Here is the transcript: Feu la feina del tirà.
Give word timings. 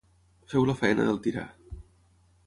Feu 0.53 0.63
la 0.69 0.75
feina 0.79 1.05
del 1.09 1.19
tirà. 1.27 1.43